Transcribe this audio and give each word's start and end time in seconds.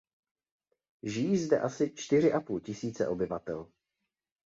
Žijí 1.03 1.37
zde 1.37 1.59
asi 1.59 1.91
čtyři 1.95 2.33
a 2.33 2.41
půl 2.41 2.59
tisíce 2.59 3.07
obyvatel. 3.07 3.71